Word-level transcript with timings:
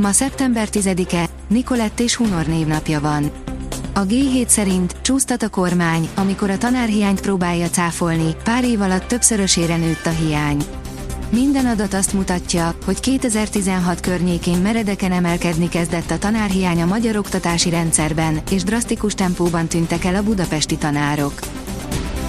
Ma 0.00 0.12
szeptember 0.12 0.68
10-e, 0.72 1.28
Nikolett 1.48 2.00
és 2.00 2.16
Hunor 2.16 2.46
névnapja 2.46 3.00
van. 3.00 3.30
A 3.94 4.00
G7 4.00 4.46
szerint 4.46 4.96
csúsztat 5.02 5.42
a 5.42 5.48
kormány, 5.48 6.08
amikor 6.14 6.50
a 6.50 6.58
tanárhiányt 6.58 7.20
próbálja 7.20 7.68
cáfolni, 7.68 8.36
pár 8.44 8.64
év 8.64 8.80
alatt 8.80 9.08
többszörösére 9.08 9.76
nőtt 9.76 10.06
a 10.06 10.10
hiány. 10.10 10.62
Minden 11.30 11.66
adat 11.66 11.94
azt 11.94 12.12
mutatja, 12.12 12.74
hogy 12.84 13.00
2016 13.00 14.00
környékén 14.00 14.58
meredeken 14.58 15.12
emelkedni 15.12 15.68
kezdett 15.68 16.10
a 16.10 16.18
tanárhiány 16.18 16.82
a 16.82 16.86
magyar 16.86 17.16
oktatási 17.16 17.70
rendszerben, 17.70 18.40
és 18.50 18.62
drasztikus 18.62 19.14
tempóban 19.14 19.66
tűntek 19.66 20.04
el 20.04 20.14
a 20.14 20.22
budapesti 20.22 20.76
tanárok. 20.76 21.32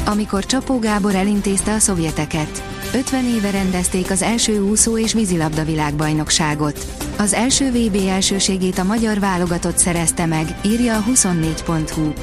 Amikor 0.06 0.46
Csapó 0.46 0.80
Gábor 0.80 1.16
elintézte 1.16 1.74
a 1.74 1.80
szovjeteket. 1.80 2.64
50 2.94 3.26
éve 3.26 3.52
rendezték 3.52 4.12
az 4.12 4.22
első 4.22 4.62
úszó 4.62 4.98
és 4.98 5.14
vízilabda 5.14 5.64
világbajnokságot. 5.64 7.01
Az 7.22 7.34
első 7.34 7.72
VB 7.72 7.96
elsőségét 8.08 8.78
a 8.78 8.84
magyar 8.84 9.20
válogatott 9.20 9.78
szerezte 9.78 10.26
meg, 10.26 10.60
írja 10.66 10.98
a 10.98 11.04
24.hu. 11.04 12.14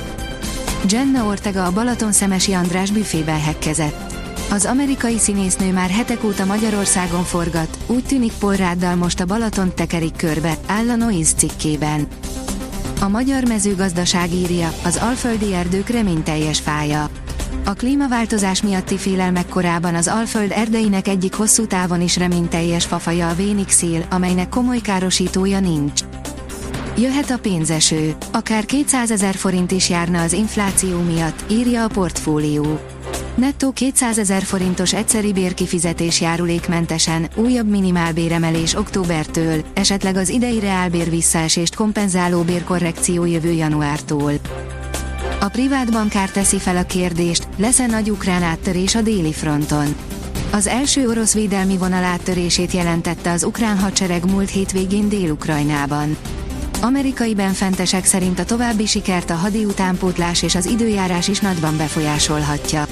Jenna 0.89 1.25
Ortega 1.25 1.65
a 1.65 1.73
Balaton 1.73 2.13
Szemesi 2.13 2.53
András 2.53 2.91
büfében 2.91 3.41
hekkezett. 3.41 4.13
Az 4.51 4.65
amerikai 4.65 5.19
színésznő 5.19 5.73
már 5.73 5.91
hetek 5.91 6.25
óta 6.25 6.45
Magyarországon 6.45 7.25
forgat, 7.25 7.79
úgy 7.87 8.05
tűnik 8.05 8.33
Polráddal 8.39 8.95
most 8.95 9.21
a 9.21 9.25
Balaton 9.25 9.75
tekerik 9.75 10.17
körbe, 10.17 10.55
áll 10.67 10.89
a 10.89 10.97
Noise 10.97 11.35
cikkében. 11.37 12.07
A 13.01 13.09
magyar 13.09 13.45
mezőgazdaság 13.45 14.33
írja, 14.33 14.73
az 14.85 14.97
alföldi 14.97 15.55
erdők 15.55 15.89
reményteljes 15.89 16.61
fája. 16.61 17.11
A 17.69 17.73
klímaváltozás 17.73 18.63
miatti 18.63 18.99
félelmek 18.99 19.49
korában 19.49 19.95
az 19.95 20.09
Alföld 20.09 20.51
erdeinek 20.51 21.09
egyik 21.09 21.35
hosszú 21.35 21.67
távon 21.67 22.01
is 22.01 22.17
reményteljes 22.17 22.85
fafaja 22.85 23.29
a 23.29 23.35
vénixél, 23.35 24.07
amelynek 24.11 24.49
komoly 24.49 24.79
károsítója 24.79 25.61
nincs. 25.61 26.01
Jöhet 26.97 27.31
a 27.31 27.39
pénzeső, 27.39 28.17
akár 28.33 28.65
200 28.65 29.11
ezer 29.11 29.35
forint 29.35 29.71
is 29.71 29.91
járna 29.91 30.23
az 30.23 30.33
infláció 30.33 31.01
miatt, 31.01 31.45
írja 31.51 31.85
a 31.85 31.89
portfólió. 31.89 32.81
Nettó 33.35 33.73
200 33.73 34.19
ezer 34.19 34.43
forintos 34.43 34.95
egyszeri 34.95 35.33
bérkifizetés 35.33 36.21
járulékmentesen, 36.21 37.29
újabb 37.35 37.69
minimálbéremelés 37.69 38.75
októbertől, 38.75 39.65
esetleg 39.75 40.17
az 40.17 40.29
idei 40.29 40.61
reálbér 40.61 41.11
visszaesést 41.11 41.75
kompenzáló 41.75 42.43
bérkorrekció 42.43 43.25
jövő 43.25 43.53
januártól. 43.53 44.33
A 45.41 45.49
privát 45.49 45.93
bankár 45.93 46.31
teszi 46.31 46.59
fel 46.59 46.77
a 46.77 46.83
kérdést, 46.83 47.49
lesz-e 47.57 47.87
nagy 47.87 48.11
ukrán 48.11 48.43
áttörés 48.43 48.95
a 48.95 49.03
déli 49.03 49.33
fronton. 49.33 49.95
Az 50.51 50.67
első 50.67 51.09
orosz 51.09 51.35
védelmi 51.35 51.77
vonal 51.77 52.05
áttörését 52.05 52.73
jelentette 52.73 53.31
az 53.31 53.45
ukrán 53.45 53.79
hadsereg 53.79 54.31
múlt 54.31 54.51
hétvégén 54.51 55.09
Dél-Ukrajnában. 55.09 56.17
Amerikai 56.81 57.35
benfentesek 57.35 58.05
szerint 58.05 58.39
a 58.39 58.45
további 58.45 58.87
sikert 58.87 59.31
a 59.31 59.35
hadi 59.35 59.65
utánpótlás 59.65 60.43
és 60.43 60.55
az 60.55 60.67
időjárás 60.67 61.29
is 61.29 61.41
nagyban 61.41 61.77
befolyásolhatja. 61.77 62.87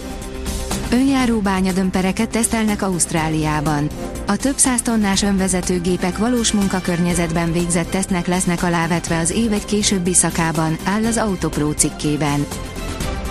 Önjáró 0.91 1.39
bányadömpereket 1.39 2.29
tesztelnek 2.29 2.83
Ausztráliában. 2.83 3.89
A 4.27 4.37
több 4.37 4.57
száz 4.57 4.83
tonnás 4.83 5.23
önvezető 5.23 5.81
gépek 5.81 6.19
valós 6.19 6.53
munkakörnyezetben 6.53 7.53
végzett 7.53 7.91
tesznek 7.91 8.27
lesznek 8.27 8.63
alávetve 8.63 9.19
az 9.19 9.31
év 9.31 9.53
egy 9.53 9.65
későbbi 9.65 10.15
szakában, 10.15 10.77
áll 10.85 11.05
az 11.05 11.17
Autopro 11.17 11.73
cikkében. 11.73 12.47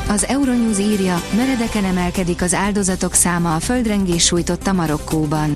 Az 0.10 0.26
Euronews 0.28 0.80
írja, 0.80 1.22
meredeken 1.36 1.84
emelkedik 1.84 2.42
az 2.42 2.54
áldozatok 2.54 3.14
száma 3.14 3.56
a 3.56 3.60
földrengés 3.60 4.24
sújtotta 4.24 4.74
Marokkóban. 4.74 5.56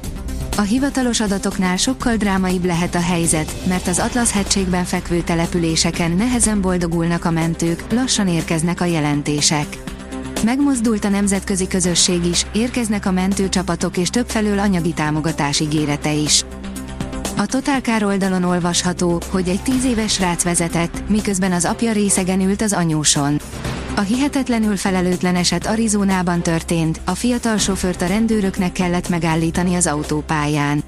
A 0.58 0.62
hivatalos 0.62 1.20
adatoknál 1.20 1.78
sokkal 1.78 2.16
drámaibb 2.16 2.66
lehet 2.66 2.96
a 2.96 3.02
helyzet, 3.02 3.54
mert 3.68 3.88
az 3.88 4.00
Atlasz-hegységben 4.00 4.84
fekvő 4.84 5.22
településeken 5.22 6.12
nehezen 6.12 6.62
boldogulnak 6.62 7.26
a 7.26 7.32
mentők, 7.32 7.84
lassan 7.92 8.28
érkeznek 8.28 8.82
a 8.82 8.86
jelentések. 8.86 9.78
Megmozdult 10.44 11.06
a 11.06 11.10
nemzetközi 11.10 11.68
közösség 11.68 12.26
is, 12.26 12.46
érkeznek 12.54 13.06
a 13.06 13.12
mentőcsapatok 13.12 13.98
és 13.98 14.10
többfelől 14.10 14.60
anyagi 14.60 14.94
támogatás 14.94 15.60
ígérete 15.60 16.14
is. 16.14 16.46
A 17.38 17.46
Total 17.46 18.04
oldalon 18.04 18.44
olvasható, 18.44 19.22
hogy 19.30 19.48
egy 19.48 19.62
tíz 19.62 19.86
éves 19.86 20.14
srác 20.14 20.44
vezetett, 20.44 21.10
miközben 21.10 21.52
az 21.52 21.66
apja 21.66 21.92
részegen 21.92 22.42
ült 22.42 22.62
az 22.62 22.74
anyóson. 22.74 23.40
A 23.96 24.02
hihetetlenül 24.02 24.78
felelőtlen 24.78 25.36
eset 25.36 25.66
Arizonában 25.66 26.42
történt, 26.42 27.02
a 27.06 27.16
fiatal 27.16 27.58
sofőrt 27.58 28.02
a 28.02 28.08
rendőröknek 28.08 28.72
kellett 28.72 29.10
megállítani 29.10 29.76
az 29.76 29.88
autópályán. 29.88 30.84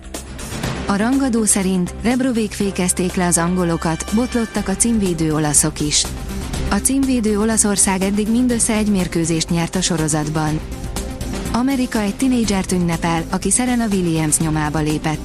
A 0.87 0.95
rangadó 0.95 1.45
szerint 1.45 1.93
Rebrovék 2.01 2.51
fékezték 2.51 3.13
le 3.13 3.25
az 3.25 3.37
angolokat, 3.37 4.05
botlottak 4.15 4.67
a 4.67 4.75
címvédő 4.75 5.33
olaszok 5.33 5.79
is. 5.79 6.05
A 6.71 6.75
címvédő 6.75 7.39
Olaszország 7.39 8.01
eddig 8.01 8.29
mindössze 8.29 8.73
egy 8.73 8.87
mérkőzést 8.87 9.49
nyert 9.49 9.75
a 9.75 9.81
sorozatban. 9.81 10.59
Amerika 11.51 11.99
egy 11.99 12.15
tinédzsert 12.15 12.71
ünnepel, 12.71 13.23
aki 13.29 13.49
Serena 13.49 13.85
Williams 13.91 14.37
nyomába 14.37 14.79
lépett. 14.79 15.19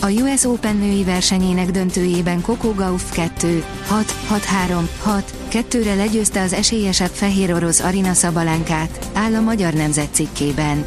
A 0.00 0.10
US 0.10 0.44
Open 0.44 0.76
női 0.76 1.04
versenyének 1.04 1.70
döntőjében 1.70 2.40
Coco 2.40 2.74
Gauff 2.74 3.10
2, 3.12 3.64
6, 3.86 4.10
6, 4.26 4.44
3, 4.44 4.88
6, 5.02 5.34
2-re 5.50 5.94
legyőzte 5.94 6.40
az 6.42 6.52
esélyesebb 6.52 7.10
fehér 7.10 7.54
orosz 7.54 7.80
Arina 7.80 8.12
Szabalánkát, 8.12 9.10
áll 9.12 9.34
a 9.34 9.40
Magyar 9.40 9.72
Nemzet 9.72 10.14
cikkében. 10.14 10.84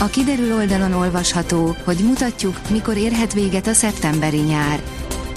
A 0.00 0.06
kiderül 0.06 0.54
oldalon 0.54 0.92
olvasható, 0.92 1.76
hogy 1.84 1.98
mutatjuk, 2.04 2.60
mikor 2.70 2.96
érhet 2.96 3.32
véget 3.32 3.66
a 3.66 3.72
szeptemberi 3.72 4.40
nyár. 4.40 4.82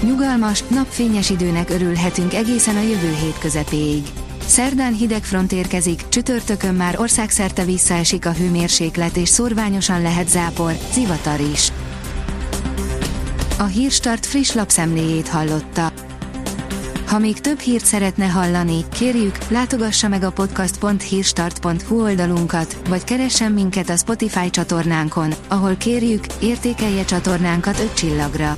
Nyugalmas, 0.06 0.64
napfényes 0.68 1.30
időnek 1.30 1.70
örülhetünk 1.70 2.34
egészen 2.34 2.76
a 2.76 2.82
jövő 2.82 3.16
hét 3.22 3.38
közepéig. 3.40 4.04
Szerdán 4.46 4.94
hideg 4.94 5.24
front 5.24 5.52
érkezik, 5.52 6.10
csütörtökön 6.10 6.74
már 6.76 7.00
országszerte 7.00 7.64
visszaesik 7.64 8.26
a 8.26 8.32
hőmérséklet 8.32 9.18
és 9.18 9.30
szorványosan 9.30 10.02
lehet 10.02 10.30
zápor, 10.30 10.74
zivatar 10.94 11.40
is. 11.40 11.72
A 13.58 13.64
Hírstart 13.64 14.26
friss 14.26 14.54
lapszemléjét 14.54 15.28
hallotta. 15.28 15.92
Ha 17.08 17.20
még 17.20 17.40
több 17.40 17.60
hírt 17.60 17.86
szeretne 17.86 18.26
hallani, 18.26 18.86
kérjük, 18.90 19.38
látogassa 19.48 20.08
meg 20.08 20.24
a 20.24 20.32
podcast.hírstart.hu 20.32 22.02
oldalunkat, 22.02 22.78
vagy 22.90 23.04
keressen 23.04 23.52
minket 23.52 23.90
a 23.90 23.96
Spotify 23.98 24.50
csatornánkon, 24.50 25.34
ahol 25.48 25.76
kérjük, 25.76 26.26
értékelje 26.42 27.06
csatornánkat 27.06 27.80
5 27.80 27.94
csillagra. 27.94 28.58